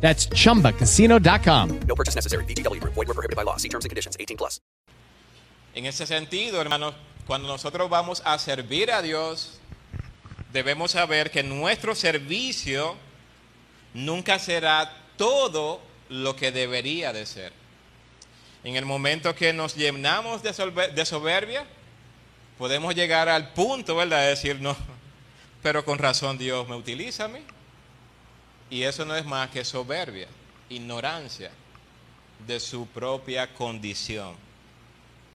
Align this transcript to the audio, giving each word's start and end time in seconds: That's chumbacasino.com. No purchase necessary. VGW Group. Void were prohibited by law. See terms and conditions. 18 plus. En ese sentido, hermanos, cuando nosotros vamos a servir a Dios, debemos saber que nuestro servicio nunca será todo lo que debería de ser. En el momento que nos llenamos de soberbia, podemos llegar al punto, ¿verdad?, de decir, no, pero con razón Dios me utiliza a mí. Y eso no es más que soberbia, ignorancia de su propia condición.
That's 0.00 0.28
chumbacasino.com. 0.28 1.80
No 1.88 1.94
purchase 1.96 2.14
necessary. 2.14 2.44
VGW 2.44 2.80
Group. 2.80 2.94
Void 2.94 3.08
were 3.08 3.14
prohibited 3.14 3.36
by 3.36 3.42
law. 3.42 3.56
See 3.56 3.68
terms 3.68 3.84
and 3.84 3.90
conditions. 3.90 4.16
18 4.20 4.36
plus. 4.36 4.60
En 5.74 5.84
ese 5.84 6.06
sentido, 6.06 6.60
hermanos, 6.60 6.94
cuando 7.26 7.48
nosotros 7.48 7.90
vamos 7.90 8.22
a 8.24 8.38
servir 8.38 8.90
a 8.90 9.02
Dios, 9.02 9.58
debemos 10.52 10.92
saber 10.92 11.30
que 11.30 11.42
nuestro 11.42 11.94
servicio 11.94 12.96
nunca 13.92 14.38
será 14.38 14.90
todo 15.18 15.82
lo 16.08 16.34
que 16.34 16.50
debería 16.50 17.12
de 17.12 17.26
ser. 17.26 17.52
En 18.64 18.76
el 18.76 18.86
momento 18.86 19.34
que 19.34 19.52
nos 19.52 19.76
llenamos 19.76 20.42
de 20.42 21.04
soberbia, 21.04 21.66
podemos 22.58 22.94
llegar 22.94 23.28
al 23.28 23.52
punto, 23.52 23.96
¿verdad?, 23.96 24.22
de 24.22 24.28
decir, 24.28 24.60
no, 24.60 24.76
pero 25.62 25.84
con 25.84 25.98
razón 25.98 26.38
Dios 26.38 26.66
me 26.68 26.76
utiliza 26.76 27.26
a 27.26 27.28
mí. 27.28 27.40
Y 28.70 28.82
eso 28.82 29.04
no 29.04 29.16
es 29.16 29.24
más 29.24 29.50
que 29.50 29.64
soberbia, 29.64 30.28
ignorancia 30.68 31.50
de 32.46 32.60
su 32.60 32.86
propia 32.86 33.52
condición. 33.54 34.45